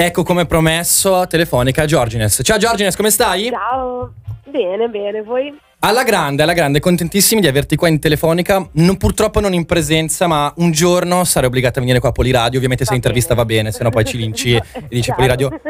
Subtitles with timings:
[0.00, 2.38] Ecco come promesso, telefonica Giorgines.
[2.44, 3.48] Ciao Giorgines, come stai?
[3.50, 4.12] Ciao,
[4.48, 5.52] bene, bene, voi?
[5.80, 8.64] Alla grande, alla grande, contentissimi di averti qua in telefonica.
[8.74, 12.58] Non, purtroppo non in presenza, ma un giorno sarei obbligata a venire qua a Poliradio.
[12.58, 13.44] Ovviamente se Va l'intervista bene.
[13.44, 15.16] va bene, se no poi ci linci e, e dici Chiaro.
[15.16, 15.60] Poliradio.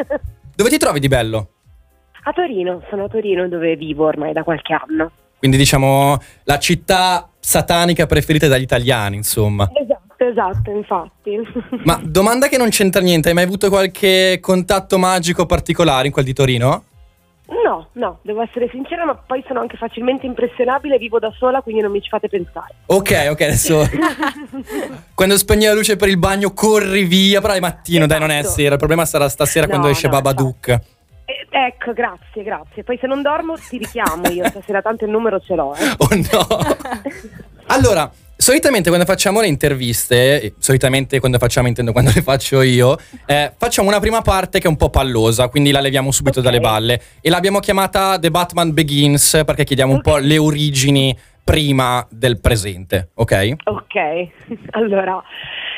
[0.55, 1.49] Dove ti trovi di bello?
[2.25, 5.11] A Torino, sono a Torino dove vivo ormai da qualche anno.
[5.39, 9.71] Quindi diciamo la città satanica preferita dagli italiani, insomma.
[9.73, 11.39] Esatto, esatto, infatti.
[11.85, 16.25] Ma domanda che non c'entra niente, hai mai avuto qualche contatto magico particolare in quel
[16.25, 16.83] di Torino?
[17.65, 21.81] No, no, devo essere sincera, ma poi sono anche facilmente impressionabile, vivo da sola, quindi
[21.81, 22.75] non mi ci fate pensare.
[22.87, 23.89] Ok, ok, adesso
[25.15, 28.41] quando spegni la luce per il bagno corri via, però è mattino, dai, non è
[28.41, 28.55] Esatto.
[28.55, 28.73] sera.
[28.73, 30.69] Il problema sarà stasera No, quando esce no, Babadook.
[30.69, 32.85] Eh, ecco, grazie, grazie.
[32.85, 35.75] Poi se non dormo ti richiamo io, stasera tanto il numero ce l'ho.
[35.75, 35.87] Eh.
[35.97, 36.77] Oh no!
[37.69, 38.11] allora,
[38.49, 43.89] solitamente quando facciamo le interviste, solitamente quando facciamo intendo quando le faccio io, eh, facciamo
[43.89, 46.45] una prima parte che è un po' pallosa, quindi la leviamo subito Ok.
[46.47, 46.99] dalle balle.
[47.21, 53.11] E l'abbiamo chiamata The Batman Begins perché chiediamo un po' le origini prima del presente,
[53.17, 53.53] ok?
[53.65, 54.29] Ok,
[54.73, 55.23] allora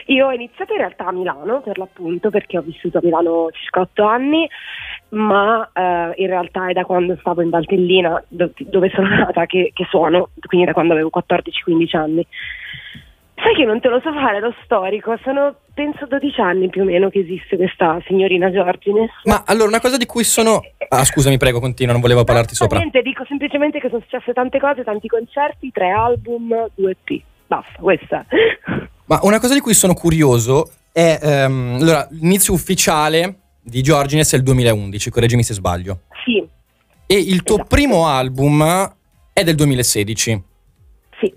[0.06, 3.80] io ho iniziato in realtà a Milano per l'appunto perché ho vissuto a Milano circa
[3.80, 4.48] otto anni,
[5.11, 9.70] ma eh, in realtà è da quando stavo in Valtellina do- dove sono nata che,
[9.75, 12.27] che suono, quindi da quando avevo 14-15 anni.
[13.34, 16.84] Sai che non te lo so fare lo storico, sono penso 12 anni più o
[16.84, 19.11] meno che esiste questa signorina Giorgines.
[19.25, 20.61] Ma allora, una cosa di cui sono...
[20.88, 22.78] Ah, scusami, prego, continua, non volevo parlarti sopra.
[22.78, 27.22] Niente, dico semplicemente che sono successe tante cose, tanti concerti, tre album, due EP.
[27.47, 28.27] Basta, questa.
[29.06, 31.19] Ma una cosa di cui sono curioso è...
[31.22, 36.00] ehm, allora, l'inizio ufficiale di Giorgines è il 2011, correggimi se sbaglio.
[36.25, 36.47] Sì,
[37.06, 37.69] E il tuo Esatto.
[37.75, 38.94] primo album
[39.33, 40.42] è del 2016.
[41.20, 41.33] sì.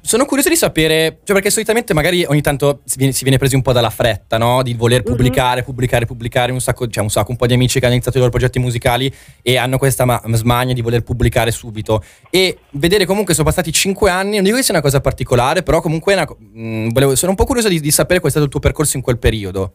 [0.00, 3.54] Sono curioso di sapere, cioè perché solitamente magari ogni tanto si viene, si viene presi
[3.54, 4.64] un po' dalla fretta, no?
[4.64, 5.04] Di voler Mhm.
[5.14, 8.16] pubblicare, pubblicare, pubblicare un sacco, cioè un sacco, un po' di amici che hanno iniziato
[8.16, 9.12] i loro progetti musicali
[9.42, 12.02] e hanno questa ma- smania di voler pubblicare subito.
[12.30, 15.80] E vedere comunque sono passati cinque anni, non dico che sia una cosa particolare, però
[15.80, 18.50] comunque una mh, volevo- sono un po' curioso di, di sapere qual è stato il
[18.50, 19.72] tuo percorso in quel periodo.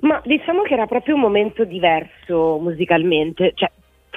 [0.00, 3.52] Ma diciamo che era proprio un momento diverso musicalmente.
[3.54, 3.70] Cioè,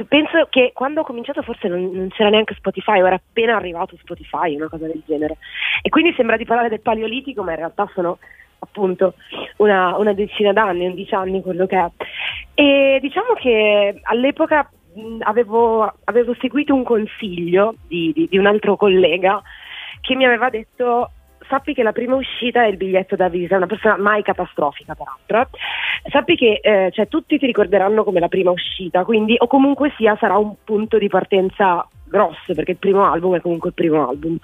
[0.08, 4.56] penso che quando ho cominciato forse non, non c'era neanche Spotify, era appena arrivato Spotify,
[4.56, 5.38] una cosa del genere.
[5.82, 8.18] E quindi sembra di parlare del paleolitico, ma in realtà sono
[8.60, 9.16] appunto
[9.58, 11.90] una, una decina d'anni, 11 anni quello che è.
[12.54, 18.78] E diciamo che all'epoca mh, avevo, avevo seguito un consiglio di, di- di un altro
[18.78, 19.42] collega
[20.02, 21.12] che mi aveva detto
[21.48, 25.58] sappi che la prima uscita è il biglietto da visita, una persona mai catastrofica peraltro,
[26.10, 30.16] sappi che eh, cioè, tutti ti ricorderanno come la prima uscita, quindi o comunque sia
[30.20, 34.38] sarà un punto di partenza grosso, perché il primo album è comunque il primo album.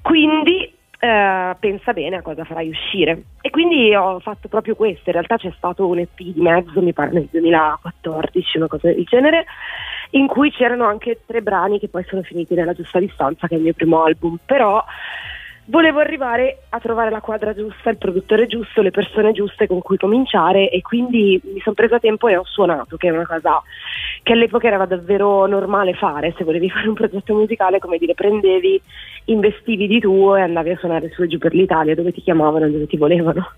[0.00, 3.22] Quindi eh, pensa bene a cosa farai uscire.
[3.40, 6.92] E quindi ho fatto proprio questo, in realtà c'è stato un EP di mezzo, mi
[6.92, 9.44] pare nel 2014, una cosa del genere,
[10.10, 13.58] in cui c'erano anche tre brani che poi sono finiti nella giusta distanza, che è
[13.58, 14.82] il mio primo album, però
[15.68, 19.96] volevo arrivare a trovare la quadra giusta, il produttore giusto, le persone giuste con cui
[19.96, 23.62] cominciare e quindi mi sono presa tempo e ho suonato, che è una cosa
[24.22, 28.80] che all'epoca era davvero normale fare, se volevi fare un progetto musicale, come dire, prendevi,
[29.26, 32.66] investivi di tuo e andavi a suonare su e giù per l'Italia dove ti chiamavano
[32.66, 33.52] e dove ti volevano.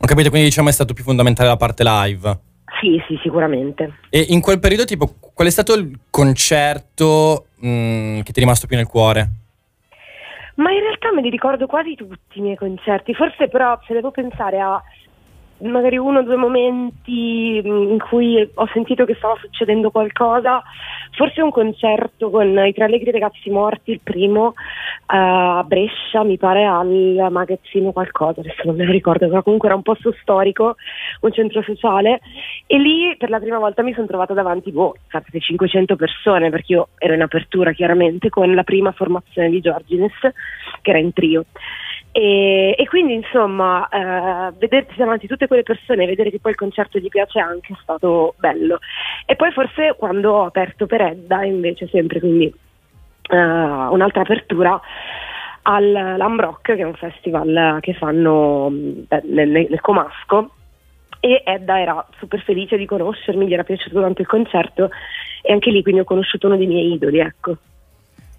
[0.00, 2.38] Ho capito, quindi diciamo è stato più fondamentale la parte live.
[2.80, 3.94] Sì, sì, sicuramente.
[4.10, 8.66] E in quel periodo, tipo, qual è stato il concerto mh, che ti è rimasto
[8.66, 9.47] più nel cuore?
[10.58, 14.10] Ma in realtà me li ricordo quasi tutti i miei concerti, forse però se devo
[14.10, 14.82] pensare a
[15.60, 20.62] magari uno o due momenti mh, in cui ho sentito che stava succedendo qualcosa,
[21.12, 24.54] forse un concerto con i tre allegri ragazzi morti, il primo
[25.10, 29.68] eh, a Brescia, mi pare al magazzino qualcosa, adesso non me lo ricordo, però comunque
[29.68, 30.76] era un posto storico,
[31.20, 32.20] un centro sociale
[32.66, 36.74] e lì per la prima volta mi sono trovata davanti, boh, sapete, 500 persone, perché
[36.74, 40.12] io ero in apertura chiaramente con la prima formazione di Giorgines,
[40.82, 41.44] che era in trio.
[42.10, 46.56] E, e quindi insomma eh, vederti davanti tutte quelle persone e vedere che poi il
[46.56, 48.78] concerto gli piace anche è stato bello.
[49.26, 54.80] E poi forse quando ho aperto per Edda invece sempre quindi eh, un'altra apertura
[55.62, 60.52] al Lambrock che è un festival che fanno mh, nel, nel Comasco.
[61.20, 64.90] E Edda era super felice di conoscermi, gli era piaciuto tanto il concerto.
[65.42, 67.56] E anche lì quindi ho conosciuto uno dei miei idoli, ecco.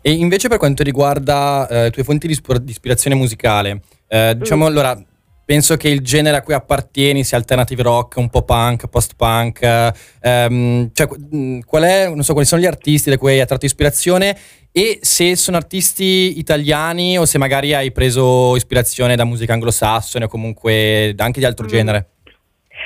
[0.02, 4.34] E invece per quanto riguarda eh, le tue fonti di, ispir- di ispirazione musicale, eh,
[4.38, 4.68] diciamo Mm.
[4.68, 5.04] allora,
[5.46, 9.92] penso che il genere a cui appartieni sia alternative rock, un po' punk, post-punk, eh,
[10.22, 13.66] ehm, cioè mh, qual è, non so, quali sono gli artisti da cui hai attratto
[13.66, 14.38] ispirazione
[14.72, 20.28] e se sono artisti italiani o se magari hai preso ispirazione da musica anglosassone o
[20.30, 21.70] comunque anche di altro Mm.
[21.70, 22.10] genere.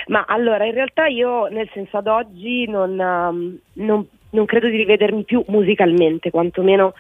[0.08, 4.78] Ma allora, in realtà io, nel senso ad oggi, non, um, non, non credo di
[4.78, 6.94] rivedermi più musicalmente, quantomeno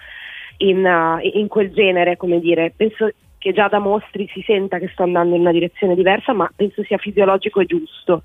[0.57, 2.73] in, uh, in quel genere, come dire.
[2.75, 6.49] Penso che già da mostri si senta che sto andando in una direzione diversa, ma
[6.55, 8.23] penso sia fisiologico e giusto.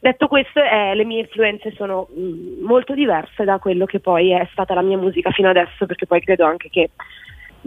[0.00, 4.32] Detto questo, eh, le mie influenze sono mh, mm, molto diverse da quello che poi
[4.32, 6.90] è stata la mia musica fino adesso, perché poi credo anche che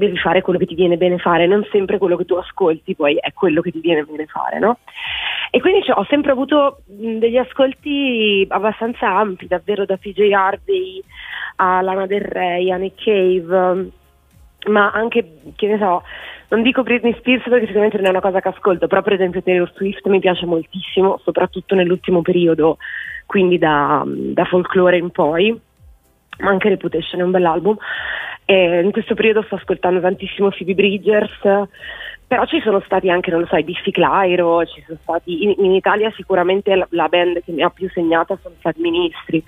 [0.06, 3.16] devi fare quello che ti viene bene fare, non sempre quello che tu ascolti poi
[3.16, 4.80] è quello che ti viene bene fare, no?
[5.50, 11.02] E quindi cioè, ho sempre avuto degli ascolti abbastanza ampi, davvero da PJ Harvey
[11.58, 13.90] a Lana Del Rey, a Nick Cave,
[14.68, 16.04] ma anche, che ne so,
[16.50, 19.42] non dico Britney Spears perché sicuramente non è una cosa che ascolto, però per esempio
[19.42, 22.78] Taylor Swift mi piace moltissimo, soprattutto nell'ultimo periodo,
[23.26, 25.58] quindi da, da folklore in poi,
[26.40, 27.78] ma anche Reputation è un bell'album.
[28.52, 31.40] E in questo periodo sto ascoltando tantissimo Phoebe Bridgers,
[32.28, 35.54] però ci sono stati anche, non lo so, i Diffie Clyro, ci sono stati, in,
[35.60, 39.42] in Italia sicuramente la, la, band che mi ha più segnata sono stati Ministri.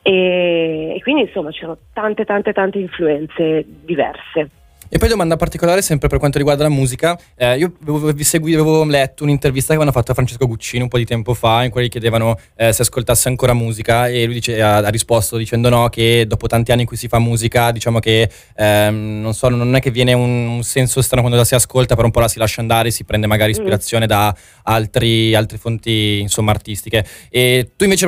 [0.00, 4.48] E, e quindi insomma ci sono tante tante tante influenze diverse.
[4.88, 8.60] E poi domanda particolare sempre per quanto riguarda la musica, eh, io avevo, vi seguivo,
[8.60, 11.70] avevo letto un'intervista che avevano fatto a Francesco Guccini un po' di tempo fa in
[11.70, 15.68] cui gli chiedevano eh, se ascoltasse ancora musica e lui dice, ha, ha, risposto dicendo
[15.68, 19.48] no che dopo tanti anni in cui si fa musica diciamo che ehm, non, so,
[19.48, 22.20] non è che viene un, un, senso strano quando la si ascolta però un po'
[22.20, 23.54] la si lascia andare, si prende magari mm.
[23.54, 24.08] ispirazione mm.
[24.08, 28.06] da altri, altre fonti insomma artistiche e tu invece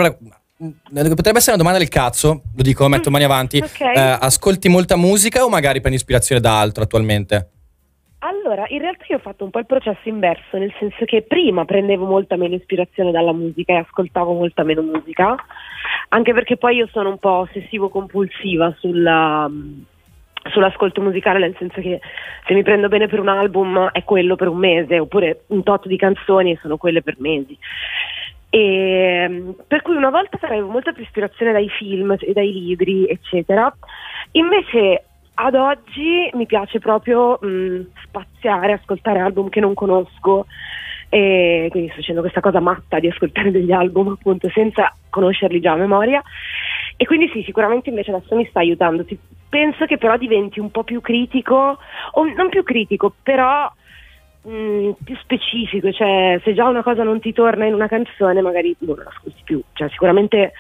[1.15, 3.59] potrebbe essere una domanda del cazzo, lo dico, metto mani avanti.
[3.59, 3.95] Okay.
[3.95, 7.51] Eh, ascolti molta musica o magari prendi ispirazione da altro attualmente?
[8.21, 11.65] Allora, in realtà io ho fatto un po' il processo inverso, nel senso che prima
[11.65, 15.37] prendevo molta meno ispirazione dalla musica e ascoltavo molta meno musica,
[16.09, 19.49] anche perché poi io sono un po' ossessivo-compulsiva sulla,
[20.51, 22.01] sull'ascolto musicale, nel senso che
[22.45, 25.87] se mi prendo bene per un album è quello per un mese, oppure un tot
[25.87, 27.57] di canzoni sono quelle per mesi.
[28.51, 33.07] E, ehm, per cui una volta avevo molta più ispirazione dai film e dai libri,
[33.07, 33.73] eccetera.
[34.33, 35.05] Invece
[35.35, 40.47] ad oggi mi piace proprio mh, spaziare, ascoltare album che non conosco.
[41.11, 45.73] E quindi sto facendo questa cosa matta di ascoltare degli album appunto senza conoscerli già
[45.73, 46.23] a memoria.
[46.97, 49.07] E quindi sì, sicuramente invece adesso mi sta aiutando.
[49.49, 51.79] Penso che però diventi un po' più critico,
[52.13, 53.71] o non più critico, però
[54.49, 58.75] Mm, più specifico, cioè se già una cosa non ti torna in una canzone magari
[58.79, 60.53] non la ascolti più, cioè sicuramente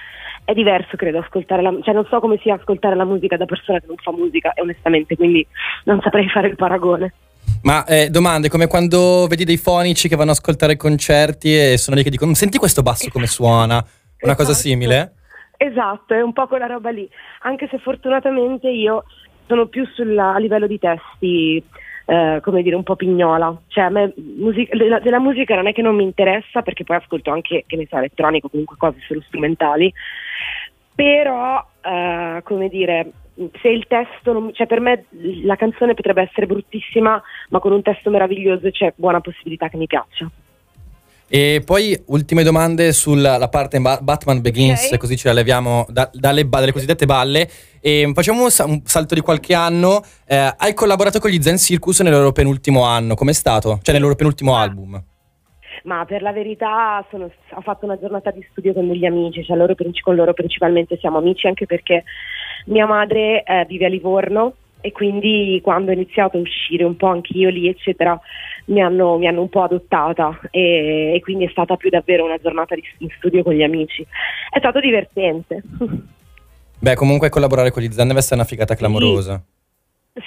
[0.44, 3.80] è diverso credo ascoltare la cioè non so come sia ascoltare la musica da persona
[3.80, 5.46] che non fa musica onestamente quindi
[5.84, 7.14] non saprei fare il paragone.
[7.62, 11.96] Ma eh, domande come quando vedi dei fonici che vanno a ascoltare concerti e sono
[11.96, 13.84] lì che dicono senti questo basso come suona, una
[14.18, 14.34] esatto.
[14.34, 15.14] cosa simile?
[15.56, 17.08] Esatto, è un po' quella roba lì,
[17.42, 19.04] anche se fortunatamente io
[19.46, 21.64] sono più sulla, a livello di testi
[22.08, 23.54] eh, come dire, un po' pignola.
[23.66, 26.96] Cioè, a me musica, della, della, musica non è che non mi interessa, perché poi
[26.96, 29.92] ascolto anche, che ne so, elettronico, comunque cose solo strumentali,
[30.94, 33.12] però, eh, come dire,
[33.60, 35.04] se il testo, non, cioè per me
[35.44, 39.86] la canzone potrebbe essere bruttissima, ma con un testo meraviglioso c'è buona possibilità che mi
[39.86, 40.30] piaccia.
[41.30, 44.96] E poi ultime domande sulla parte Batman Begins, okay.
[44.96, 47.46] così ce la leviamo da, dalle, dalle, cosiddette balle.
[47.80, 50.02] E facciamo un, un salto di qualche anno.
[50.26, 53.78] Eh, hai collaborato con gli Zen Circus nel loro penultimo anno, com'è stato?
[53.82, 54.60] Cioè nel loro penultimo ah.
[54.60, 55.02] album?
[55.84, 59.56] Ma per la verità sono, ho fatto una giornata di studio con degli amici, cioè
[59.56, 62.04] loro, con loro principalmente siamo amici anche perché
[62.66, 67.08] mia madre eh, vive a Livorno e quindi quando ho iniziato a uscire un po'
[67.08, 68.18] anch'io lì eccetera
[68.66, 72.38] mi hanno, mi hanno un po' adottata e, e, quindi è stata più davvero una
[72.38, 74.06] giornata di, in studio con gli amici.
[74.50, 75.62] È stato divertente.
[76.80, 79.42] Beh, comunque collaborare con gli Zen deve essere una figata clamorosa.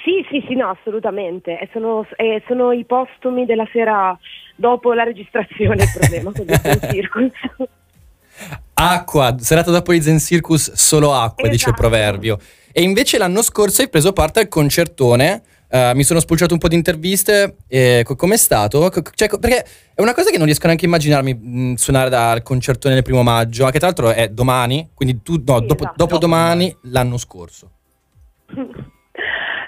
[0.04, 1.58] Sì, sì, sì, no, assolutamente.
[1.58, 4.18] E sono, e sono i postumi della sera
[4.56, 7.32] dopo la registrazione il problema con il Circus.
[8.74, 11.48] Acqua, serata dopo gli Zen Circus, solo acqua, esatto.
[11.48, 11.88] dice il esatto.
[11.88, 12.38] proverbio.
[12.72, 16.68] E invece l'anno scorso hai preso parte al concertone Uh, mi sono spulciato un po'
[16.68, 17.56] di interviste.
[17.66, 18.90] E com'è stato?
[19.14, 19.64] Cioè, perché
[19.94, 23.22] è una cosa che non riesco neanche a immaginarmi mh, suonare dal concertone nel primo
[23.22, 25.94] maggio, che tra l'altro è domani, quindi tu, no, sì, dopo, esatto.
[25.96, 27.70] dopo domani l'anno scorso.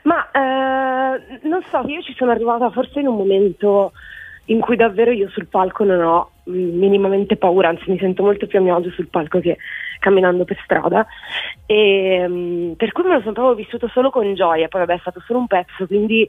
[0.05, 3.93] Ma eh, non so, io ci sono arrivata forse in un momento
[4.47, 8.59] in cui davvero io sul palco non ho minimamente paura, anzi mi sento molto più
[8.59, 9.57] a mio agio sul palco che
[9.99, 11.07] camminando per strada
[11.67, 15.01] e um, per cui me lo sono proprio vissuto solo con gioia, poi vabbè è
[15.01, 16.29] stato solo un pezzo, quindi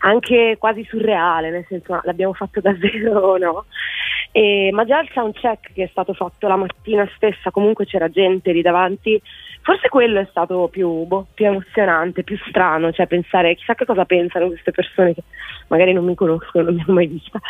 [0.00, 3.64] anche quasi surreale, nel senso ma l'abbiamo fatto davvero no?
[4.32, 8.52] E, ma già il soundcheck che è stato fatto la mattina stessa, comunque c'era gente
[8.52, 9.20] lì davanti,
[9.66, 14.04] forse quello è stato più, boh, più emozionante, più strano, cioè pensare chissà che cosa
[14.04, 15.24] pensano queste persone che
[15.66, 17.40] magari non mi conoscono, non mi hanno mai vista.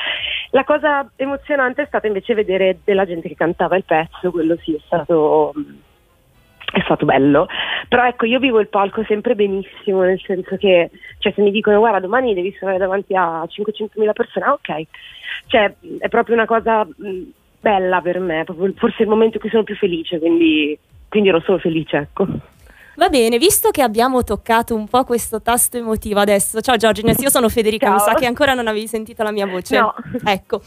[0.52, 4.74] La cosa emozionante è stata invece vedere della gente che cantava il pezzo, quello sì
[4.74, 5.52] è stato
[6.72, 7.48] è stato bello,
[7.86, 11.80] però ecco io vivo il palco sempre benissimo, nel senso che cioè, se mi dicono
[11.80, 14.82] guarda domani devi suonare davanti a 500.000 persone, ah, ok,
[15.48, 17.22] cioè è proprio una cosa mh,
[17.60, 20.78] bella per me, forse il momento in cui sono più felice, quindi,
[21.08, 22.26] quindi ero solo felice, ecco.
[22.96, 27.28] Va bene, visto che abbiamo toccato un po' questo tasto emotivo adesso, ciao Giorgines, io
[27.28, 27.94] sono Federica, Ciao.
[27.94, 29.78] mi sa che ancora non avevi sentito la mia voce.
[29.78, 29.94] No.
[30.24, 30.62] Ecco.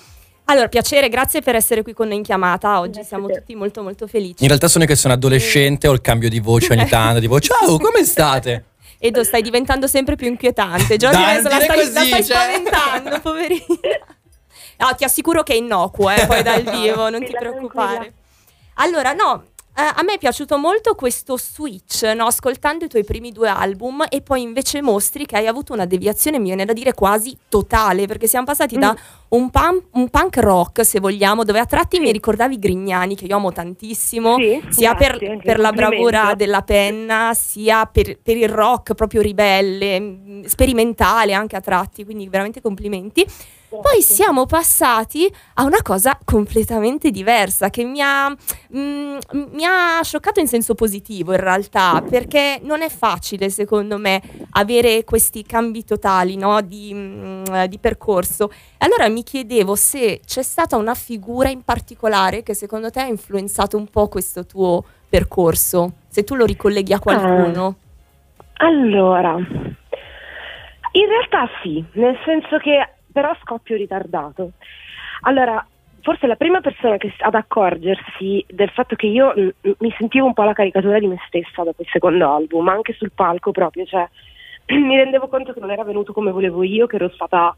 [0.45, 2.79] Allora, piacere, grazie per essere qui con noi in chiamata.
[2.79, 4.41] Oggi grazie siamo tutti molto molto felici.
[4.41, 7.39] In realtà sono io che sono adolescente, ho il cambio di voce ogni tanto, tipo
[7.39, 8.65] ciao, come state?
[9.01, 10.97] Edo, stai diventando sempre più inquietante.
[10.97, 12.35] Giorgio adesso la stai, così, la stai cioè...
[12.35, 13.65] spaventando, poverino.
[14.79, 18.13] No, ti assicuro che è innocuo, eh, poi dal vivo, non ti preoccupare.
[18.75, 19.43] Allora, no,
[19.87, 22.25] a me è piaciuto molto questo switch, no?
[22.25, 26.37] ascoltando i tuoi primi due album e poi invece mostri che hai avuto una deviazione,
[26.37, 28.79] mi viene da dire quasi totale, perché siamo passati mm.
[28.79, 28.95] da
[29.29, 32.01] un, punk, un punk rock, se vogliamo, dove a tratti sì.
[32.01, 37.33] mi ricordavi Grignani, che io amo tantissimo, sì, sia per, per la bravura della penna,
[37.33, 43.25] sia per, per, il rock proprio ribelle, mm, sperimentale anche a tratti, quindi veramente complimenti.
[43.69, 49.17] Poi siamo passati a una cosa completamente diversa che mi ha, mm,
[49.51, 54.21] mi ha, scioccato in senso positivo in realtà, perché non è facile secondo me
[54.51, 58.51] avere questi cambi totali no, di, mm, di, percorso.
[58.79, 63.77] Allora mi chiedevo se c'è stata una figura in particolare che secondo te ha influenzato
[63.77, 67.75] un po' questo tuo percorso, se tu lo ricolleghi a qualcuno.
[68.61, 69.35] Allora,
[70.91, 74.51] in realtà sì, nel senso che però scoppio ritardato.
[75.21, 75.65] Allora,
[76.01, 80.33] forse la prima persona che, ad accorgersi del fatto che io m- mi sentivo un
[80.33, 84.07] po' la caricatura di me stessa dopo il secondo album, anche sul palco proprio, cioè
[84.67, 87.55] mi rendevo conto che non era venuto come volevo io, che ero stata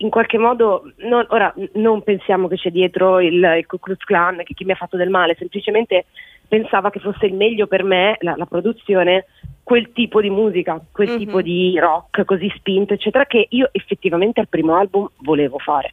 [0.00, 4.42] in qualche modo, non, ora non pensiamo che c'è dietro il, il Ku Klux Klan,
[4.44, 6.06] che chi mi ha fatto del male, semplicemente
[6.48, 9.26] pensava che fosse il meglio per me, la, la produzione,
[9.62, 11.18] quel tipo di musica, quel mm-hmm.
[11.18, 15.92] tipo di rock così spinto, eccetera, che io effettivamente al primo album volevo fare.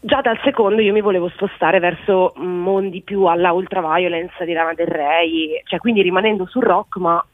[0.00, 4.86] Già dal secondo io mi volevo spostare verso mondi più alla ultraviolence di Lana Del
[4.86, 7.24] Rey, cioè quindi rimanendo sul rock ma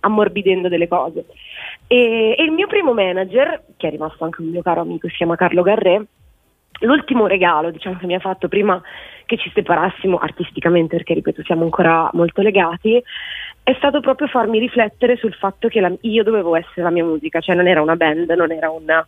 [0.00, 1.26] ammorbidendo delle cose.
[1.86, 5.16] E, e il mio primo manager, che è rimasto anche un mio caro amico, si
[5.16, 6.04] chiama Carlo Garré,
[6.80, 8.80] l'ultimo regalo diciamo, che mi ha fatto prima
[9.26, 13.02] che ci separassimo artisticamente, perché ripeto siamo ancora molto legati,
[13.62, 17.40] è stato proprio farmi riflettere sul fatto che la, io dovevo essere la mia musica,
[17.40, 19.04] cioè non era una band, non era una,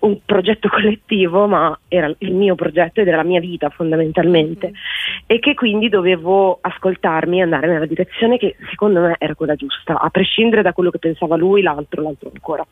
[0.00, 5.22] un progetto collettivo, ma era il mio progetto ed era la mia vita fondamentalmente, mm-hmm.
[5.26, 9.98] e che quindi dovevo ascoltarmi e andare nella direzione che secondo me era quella giusta,
[9.98, 12.64] a prescindere da quello che pensava lui, l'altro, l'altro ancora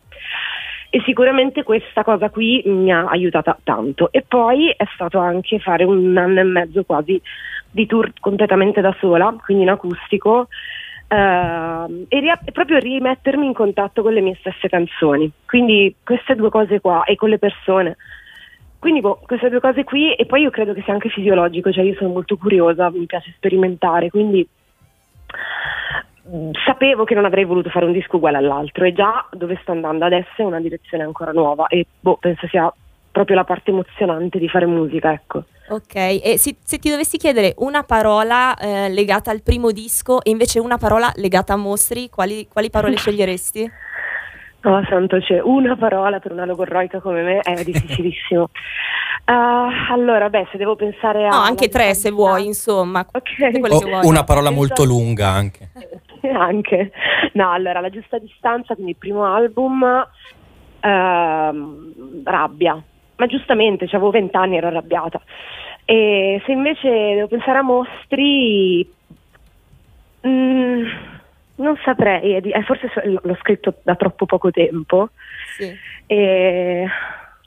[0.94, 5.82] e sicuramente questa cosa qui mi ha aiutata tanto e poi è stato anche fare
[5.82, 7.20] un anno e mezzo quasi
[7.68, 10.46] di tour completamente da sola, quindi in acustico
[11.06, 15.30] Uh, e ria- proprio rimettermi in contatto con le mie stesse canzoni.
[15.46, 17.96] Quindi queste due cose qua e con le persone.
[18.78, 21.84] Quindi boh, queste due cose qui e poi io credo che sia anche fisiologico, cioè
[21.84, 24.48] io sono molto curiosa, mi piace sperimentare, quindi
[26.64, 30.04] sapevo che non avrei voluto fare un disco uguale all'altro e già dove sto andando
[30.04, 32.72] adesso è una direzione ancora nuova e boh, penso sia
[33.10, 35.44] proprio la parte emozionante di fare musica, ecco.
[35.68, 40.30] Ok, e se, se ti dovessi chiedere una parola eh, legata al primo disco e
[40.30, 43.70] invece una parola legata a mostri, quali, quali parole sceglieresti?
[44.62, 48.50] No, santo, c'è una parola per una logorroica come me è difficilissimo.
[49.26, 51.28] Uh, allora, beh, se devo pensare a.
[51.28, 53.06] No, anche tre se vuoi, insomma.
[53.10, 53.60] Okay.
[53.70, 55.70] O una parola molto lunga anche.
[56.32, 56.92] anche.
[57.32, 60.82] No, allora, la giusta distanza, quindi il primo album, uh,
[62.24, 62.82] rabbia.
[63.16, 65.20] Ma giustamente, cioè, avevo vent'anni, ero arrabbiata.
[65.84, 68.90] E se invece devo pensare a mostri,
[70.20, 70.86] mh, mm,
[71.56, 75.10] non saprei, eh, forse l'ho scritto da troppo poco tempo.
[75.56, 75.72] Sì.
[76.06, 76.86] E...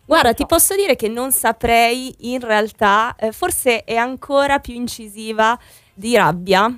[0.05, 5.57] Guarda, ti posso dire che non saprei in realtà, eh, forse è ancora più incisiva
[5.93, 6.73] di rabbia,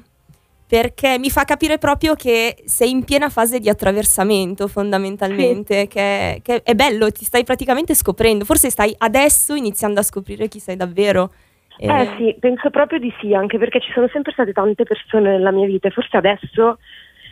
[0.70, 5.88] perché mi fa capire proprio che sei in piena fase di attraversamento fondamentalmente, sì.
[5.88, 10.60] che, che, è bello, ti stai praticamente scoprendo, forse stai adesso iniziando a scoprire chi
[10.60, 11.32] sei davvero.
[11.80, 15.32] Eh, eh sì, penso proprio di sì, anche perché ci sono sempre state tante persone
[15.32, 16.78] nella mia vita e forse adesso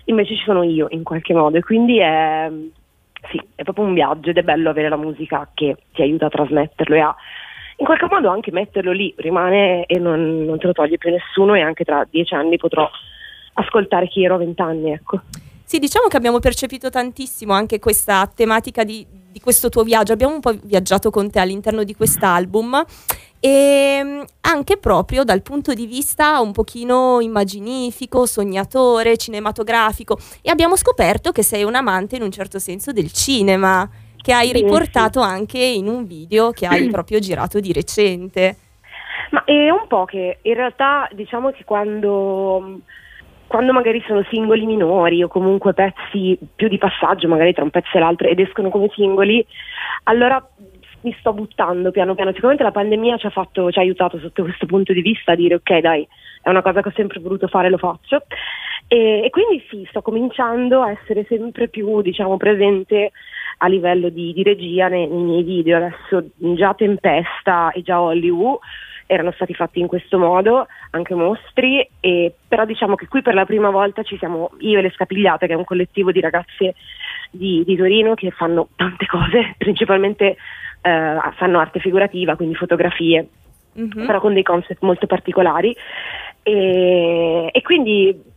[0.05, 2.49] invece ci sono io in qualche modo e quindi è,
[3.29, 6.29] sì, è proprio un viaggio ed è bello avere la musica che ti aiuta a
[6.29, 7.15] trasmetterlo e a
[7.79, 11.53] in qualche modo anche metterlo lì rimane e non, non te lo toglie più nessuno
[11.53, 12.89] e anche tra dieci anni potrò
[13.57, 15.21] ascoltare chi ero a vent'anni, ecco.
[15.63, 20.13] Sì, diciamo che abbiamo percepito tantissimo anche questa tematica di, di questo tuo viaggio.
[20.13, 22.85] Abbiamo un po' viaggiato con te all'interno di quest'album
[23.39, 30.77] e mm, anche proprio dal punto di vista un pochino immaginifico, sognatore, cinematografico e abbiamo
[30.77, 35.59] scoperto che sei un amante in un certo senso del cinema che hai riportato anche
[35.59, 38.55] in un video che hai proprio girato di recente.
[39.31, 42.79] Ma è un po' che in realtà diciamo che quando
[43.47, 47.97] quando magari sono singoli minori o comunque pezzi più di passaggio, magari tra un pezzo
[47.97, 49.45] e l'altro, ed escono come singoli,
[50.03, 50.45] allora
[51.01, 52.31] mi sto buttando piano piano.
[52.31, 55.35] Sicuramente la pandemia ci ha, fatto, ci ha aiutato sotto questo punto di vista a
[55.35, 56.07] dire ok dai,
[56.41, 58.23] è una cosa che ho sempre voluto fare, lo faccio.
[58.87, 63.11] E, e quindi sì, sto cominciando a essere sempre più diciamo, presente
[63.57, 65.77] a livello di, di regia nei, nei miei video.
[65.77, 68.59] Adesso già Tempesta e già Hollywood
[69.07, 73.45] erano stati fatti in questo modo, anche mostri, e, però diciamo che qui per la
[73.45, 76.75] prima volta ci siamo io e le Scapigliate, che è un collettivo di ragazze
[77.31, 80.35] di, di Torino che fanno tante cose, principalmente
[80.81, 83.27] eh, fanno arte figurativa, quindi fotografie,
[83.79, 84.05] mm-hmm.
[84.05, 85.75] però con dei concept molto particolari.
[86.43, 88.35] E, e quindi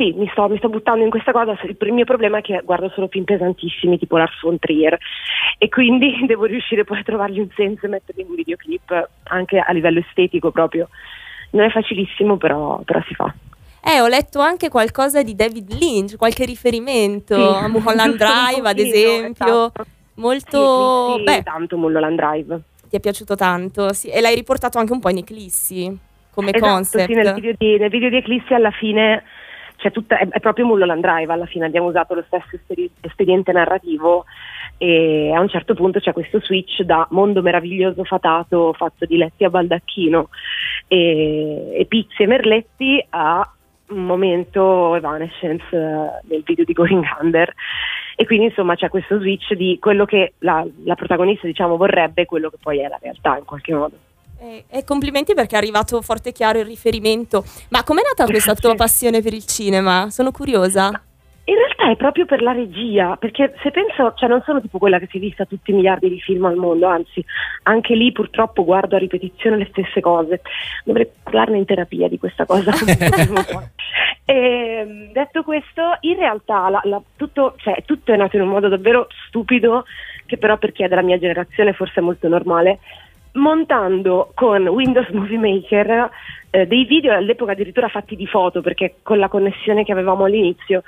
[0.00, 1.54] sì, mi sto, mi sto, buttando in questa cosa.
[1.62, 4.96] Il mio problema è che guardo solo film pesantissimi, tipo Lars von Trier,
[5.58, 9.58] e quindi devo riuscire poi a trovargli un senso e metterli in un videoclip anche
[9.58, 10.88] a livello estetico proprio.
[11.50, 13.34] Non è facilissimo, però, però si fa.
[13.82, 17.64] Eh, ho letto anche qualcosa di David Lynch, qualche riferimento sì.
[17.64, 19.66] a Mulholland Drive, ad esempio.
[19.66, 19.84] Esatto.
[20.14, 21.12] Molto...
[21.12, 22.60] Sì, sì, Beh, tanto Mulholland Drive.
[22.88, 24.08] Ti è piaciuto tanto, sì.
[24.08, 25.98] E l'hai riportato anche un po' in Eclissi,
[26.32, 27.06] come esatto, concept.
[27.06, 29.24] Sì, nel video, di, nel video di Eclissi alla fine
[29.88, 32.58] tutta, è, è, proprio Mulholland Drive alla fine, abbiamo usato lo stesso
[33.00, 34.26] espediente narrativo
[34.76, 39.44] e a un certo punto c'è questo switch da mondo meraviglioso fatato fatto di letti
[39.44, 40.28] a baldacchino
[40.86, 43.50] e, e pizzi e merletti a
[43.88, 47.52] un momento Evanescence nel video di Going Under
[48.16, 52.26] e quindi insomma c'è questo switch di quello che la, la protagonista diciamo vorrebbe e
[52.26, 53.96] quello che poi è la realtà in qualche modo.
[54.42, 57.44] E, e, complimenti perché è arrivato forte e chiaro il riferimento.
[57.68, 60.08] Ma com'è nata questa tua passione per il cinema?
[60.08, 60.86] Sono curiosa.
[61.44, 64.98] In realtà è proprio per la regia, perché se penso, cioè non sono tipo quella
[64.98, 67.22] che si è vista tutti i miliardi di film al mondo, anzi,
[67.64, 70.40] anche lì purtroppo guardo a ripetizione le stesse cose.
[70.84, 72.72] Dovrei parlarne in terapia di questa cosa.
[74.24, 78.48] e, ehm, detto questo, in realtà la, la, tutto, cioè, tutto è nato in un
[78.48, 79.84] modo davvero stupido,
[80.24, 82.78] che però per chi è della mia generazione forse è molto normale
[83.32, 86.10] montando con Windows Movie Maker
[86.50, 90.82] eh, dei video all'epoca addirittura fatti di foto perché con la connessione che avevamo all'inizio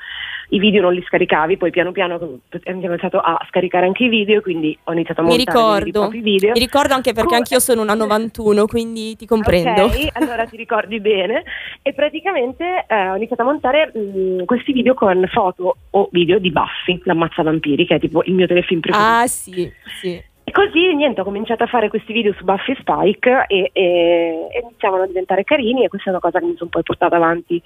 [0.52, 4.42] i video non li scaricavi, poi piano piano abbiamo iniziato a scaricare anche i video,
[4.42, 6.52] quindi ho iniziato a montare i propri video.
[6.52, 7.36] Mi ricordo anche perché Come...
[7.38, 9.84] anch'io sono una 91, quindi ti comprendo.
[9.84, 11.42] Ok, allora ti ricordi bene.
[11.80, 16.38] E praticamente eh, ho iniziato a montare mh, mm, questi video con foto o video
[16.38, 19.10] di Buffy, l'ammazza vampiri, che è tipo il mio telefilm preferito.
[19.10, 20.22] Ah sì, sì.
[20.52, 25.04] Così niente, ho cominciato a fare questi video su Buffy Spike e, e, e iniziavano
[25.04, 27.60] a diventare carini e questa è una cosa che mi sono poi portata avanti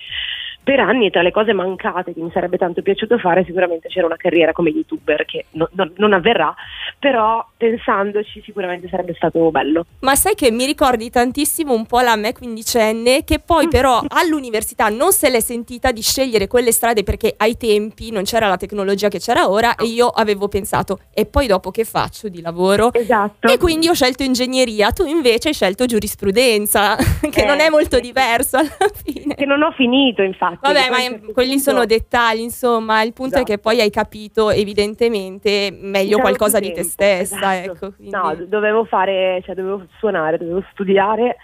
[0.62, 4.06] per anni e tra le cose mancate che mi sarebbe tanto piaciuto fare sicuramente c'era
[4.06, 6.54] una carriera come youtuber che no, no, non avverrà,
[6.98, 9.86] però pensandoci sicuramente sarebbe stato bello.
[10.00, 13.70] Ma sai che mi ricordi tantissimo un po' la me quindicenne che poi mm.
[13.70, 18.48] però all'università non se l'è sentita di scegliere quelle strade perché ai tempi non c'era
[18.48, 22.40] la tecnologia che c'era ora e io avevo pensato e poi dopo che faccio di
[22.40, 22.92] lavoro?
[22.92, 23.48] Esatto.
[23.48, 26.96] E quindi ho scelto ingegneria, tu invece hai scelto giurisprudenza
[27.30, 29.34] che eh, non è molto diverso alla fine.
[29.34, 30.58] Che non ho finito infatti.
[30.60, 31.70] Vabbè, ma quelli punto...
[31.70, 33.52] sono dettagli, insomma, il punto esatto.
[33.52, 37.36] è che poi hai capito evidentemente meglio diciamo qualcosa di te stessa.
[37.36, 37.45] Esatto.
[37.54, 41.36] Ecco, no, dovevo fare, cioè dovevo suonare, dovevo studiare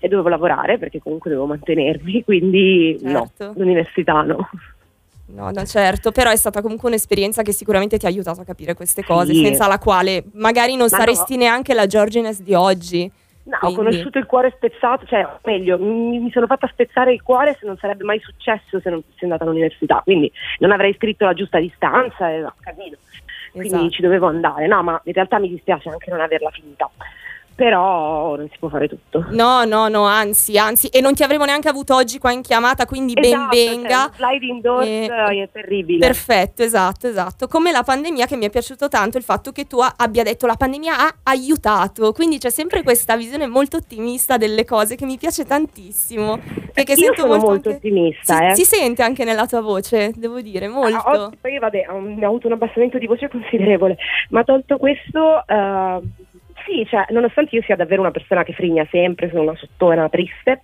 [0.00, 3.46] e dovevo lavorare perché comunque dovevo mantenermi, quindi certo.
[3.46, 4.48] no, l'università no.
[5.32, 8.74] No, no, certo, però è stata comunque un'esperienza che sicuramente ti ha aiutato a capire
[8.74, 9.44] queste cose, sì.
[9.44, 11.42] senza la quale magari non Ma saresti no.
[11.44, 13.10] neanche la Georgines di oggi.
[13.42, 13.74] No, Quindi...
[13.74, 17.66] ho conosciuto il cuore spezzato, cioè meglio, mi, mi, sono fatta spezzare il cuore se
[17.66, 21.58] non sarebbe mai successo se non fossi andata all'università, quindi non avrei scritto la giusta
[21.58, 22.96] distanza e no, casino.
[23.50, 23.90] Quindi esatto.
[23.90, 26.90] ci dovevo andare, no, ma in realtà mi dispiace anche non averla finita
[27.60, 29.26] però non si può fare tutto.
[29.32, 32.86] No, no, no, anzi, anzi, e non ti avremo neanche avuto oggi qua in chiamata,
[32.86, 34.10] quindi esatto, ben venga.
[34.10, 35.98] Cioè, slide indoors eh, è terribile.
[35.98, 37.48] Perfetto, esatto, esatto.
[37.48, 40.54] Come la pandemia che mi è piaciuto tanto il fatto che tu abbia detto la
[40.54, 45.44] pandemia ha aiutato, quindi c'è sempre questa visione molto ottimista delle cose che mi piace
[45.44, 46.38] tantissimo.
[46.72, 47.86] Che Io sento sono molto, molto anche...
[47.86, 48.36] ottimista.
[48.36, 48.54] Si, eh.
[48.54, 50.96] si, sente anche nella tua voce, devo dire, molto.
[50.96, 53.98] Ah, oggi, poi vabbè, ho avuto un abbassamento di voce considerevole,
[54.30, 55.44] ma tolto questo...
[55.46, 56.19] Uh
[56.70, 60.60] sì, cioè, nonostante io sia davvero una persona che frigna sempre, sono una sottona triste,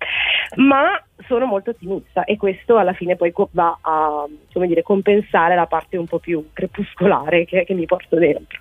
[0.57, 5.97] ma sono molto ottimista e questo alla fine poi va a dire, compensare la parte
[5.97, 8.61] un po' più crepuscolare che, che mi porto dentro.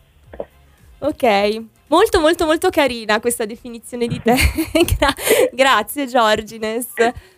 [0.99, 4.33] Ok, molto molto molto carina questa definizione di te.
[4.97, 5.13] Gra-
[5.51, 6.87] grazie Giorgines.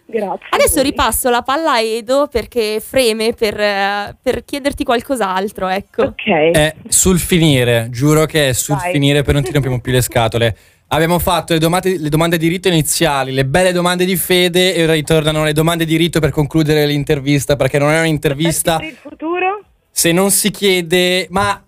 [0.09, 0.47] Grazie.
[0.51, 6.03] Adesso ripasso la palla a Edo perché freme per, per chiederti qualcos'altro, ecco.
[6.03, 6.29] Ok.
[6.53, 8.93] È sul finire, giuro che è sul Vai.
[8.93, 10.55] finire, poi non ti rompiamo più le scatole.
[10.89, 14.83] Abbiamo fatto le domande, le domande di rito iniziali, le belle domande di fede e
[14.83, 18.95] ora ritornano le domande di rito per concludere l'intervista, perché non è un'intervista Per il
[18.95, 19.61] futuro?
[19.91, 21.61] se non si chiede ma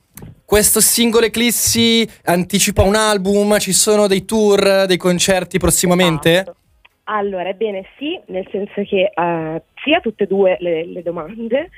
[0.50, 6.32] questo singolo Eclissi anticipa un album, ci sono dei tour, dei concerti prossimamente?
[6.32, 6.56] Esatto.
[7.04, 11.70] Allora, ebbene sì, nel senso che eh, sia tutte e due le, le domande.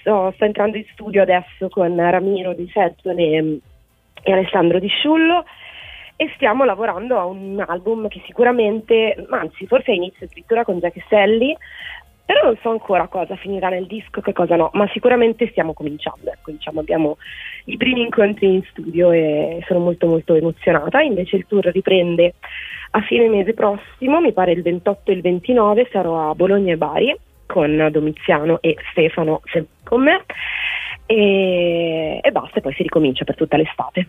[0.00, 3.58] Sto, sto entrando in studio adesso con Ramiro di Settone
[4.22, 5.46] e Alessandro di Sciullo
[6.16, 11.56] e stiamo lavorando a un album che sicuramente, anzi forse inizio addirittura con Jack Selli,
[12.30, 16.30] però non so ancora cosa finirà nel disco, che cosa no, ma sicuramente stiamo cominciando,
[16.30, 17.16] ecco, diciamo, abbiamo
[17.64, 22.34] i primi incontri in studio e sono molto molto emozionata, invece il tour riprende
[22.92, 26.76] a fine mese prossimo, mi pare il 28 e il 29, sarò a Bologna e
[26.76, 27.16] Bari
[27.46, 30.22] con Domiziano e Stefano sempre con me
[31.06, 34.06] e, e basta, e poi si ricomincia per tutta l'estate.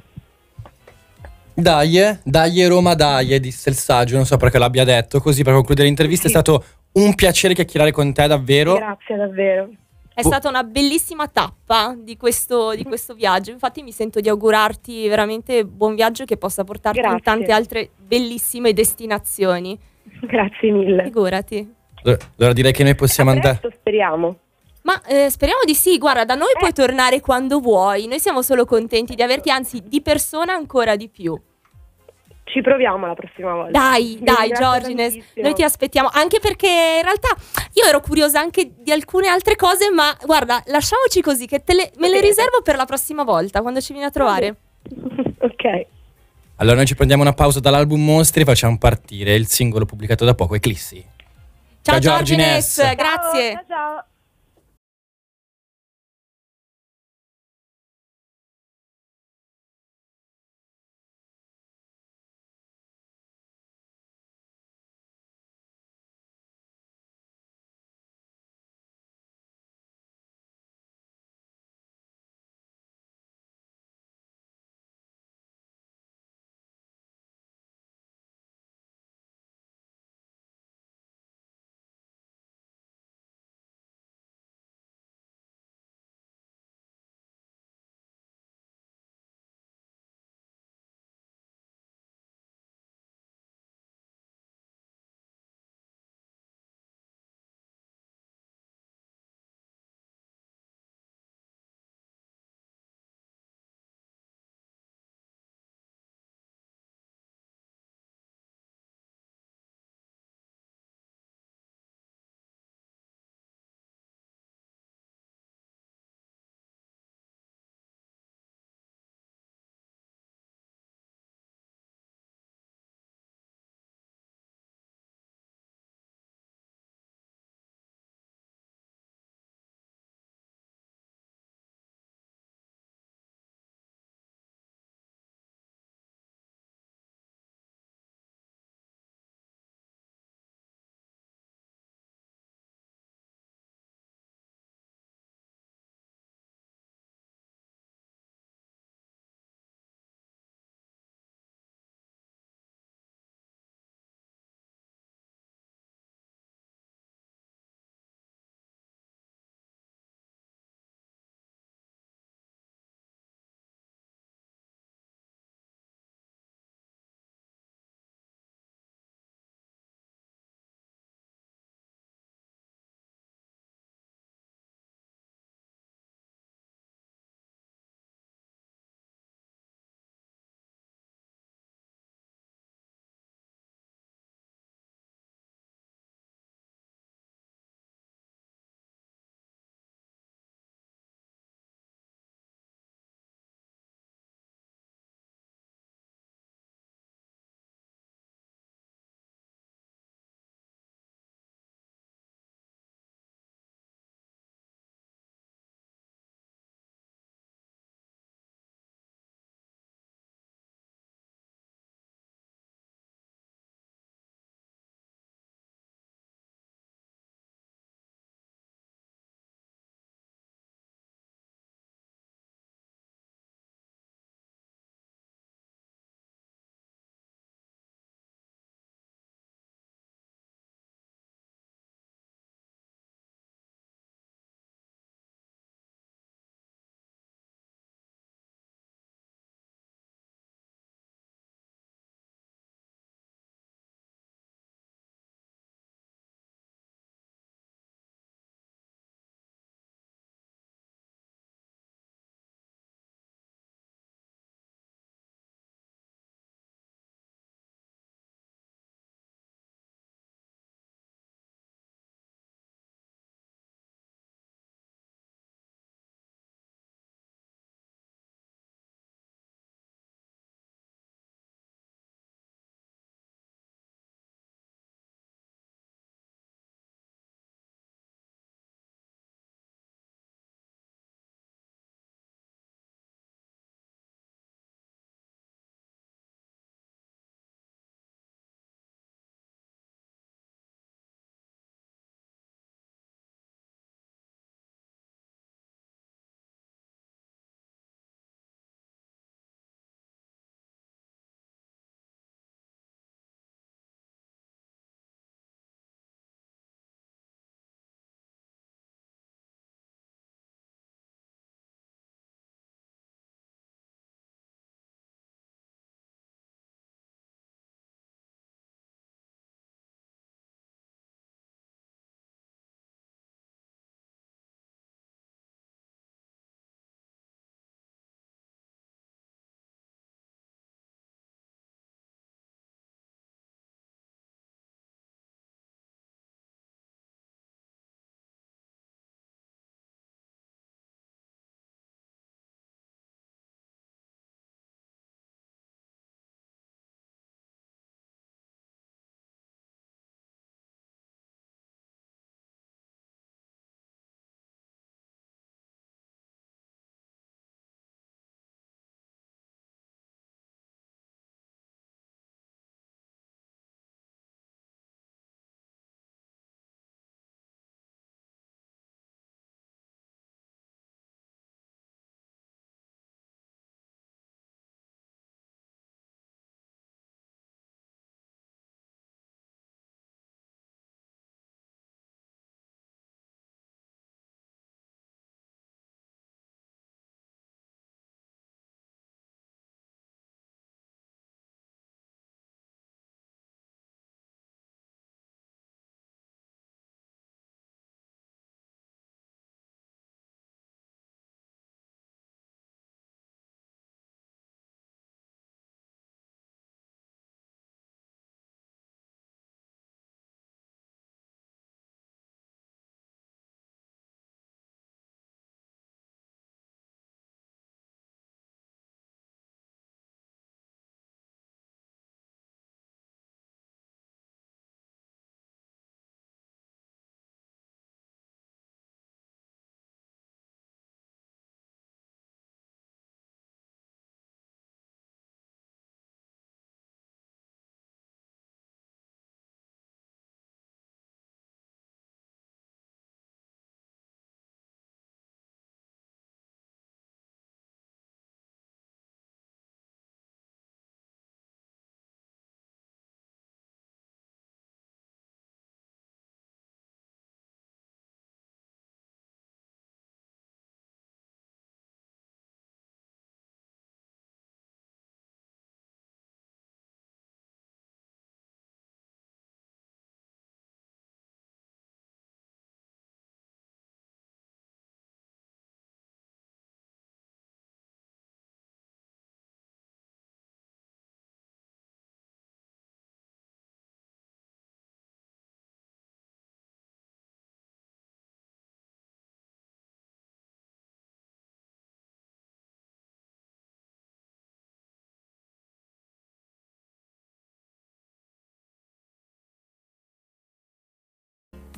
[1.55, 5.53] Dai, eh, dai Roma, dai, disse il saggio, non so perché l'abbia detto, così per
[5.53, 6.36] concludere l'intervista Sì.
[6.36, 8.75] è stato un piacere chiacchierare con te davvero.
[8.75, 9.69] Grazie davvero.
[10.13, 13.51] È stata una bellissima tappa di questo, di questo viaggio.
[13.51, 17.23] Infatti, mi sento di augurarti veramente buon viaggio che possa portarti in Grazie.
[17.23, 19.80] tante altre bellissime destinazioni.
[20.21, 21.04] Grazie mille.
[21.06, 21.73] Figurati.
[22.04, 23.60] Allora direi che noi possiamo A andare.
[23.80, 24.38] speriamo.
[24.84, 25.97] Ma eh, speriamo di sì.
[25.97, 26.60] Guarda, da noi Eh.
[26.60, 28.08] puoi tornare quando vuoi.
[28.08, 31.39] Noi siamo solo contenti di averti, anzi, di persona ancora di più.
[32.51, 33.71] Ci proviamo la prossima volta.
[33.71, 35.45] Dai, Vi dai, Giorgines, tantissimo.
[35.45, 36.09] noi ti aspettiamo.
[36.11, 37.29] Anche perché in realtà
[37.73, 41.91] io ero curiosa anche di alcune altre cose, ma guarda, lasciamoci così, che te le-
[41.97, 44.55] me le riservo per la prossima volta, quando ci vieni a trovare.
[45.39, 45.85] ok.
[46.57, 50.35] Allora noi ci prendiamo una pausa dall'album Mostri e facciamo partire il singolo pubblicato da
[50.35, 51.03] poco, Eclissi.
[51.81, 52.95] Ciao, Ciao, Giorgines, Giorgines.
[52.95, 53.51] grazie.
[53.53, 54.05] Ciao, ciao.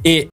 [0.03, 0.29] E